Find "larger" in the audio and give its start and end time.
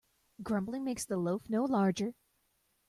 1.63-2.15